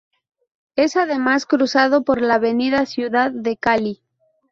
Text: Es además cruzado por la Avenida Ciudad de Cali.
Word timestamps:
Es 0.75 0.95
además 0.95 1.45
cruzado 1.45 2.03
por 2.03 2.23
la 2.23 2.33
Avenida 2.33 2.87
Ciudad 2.87 3.29
de 3.31 3.55
Cali. 3.55 4.01